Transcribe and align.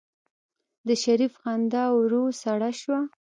د 0.87 0.89
شريف 1.03 1.33
خندا 1.41 1.83
ورو 1.93 2.23
سړه 2.41 2.71
شوه. 2.81 2.99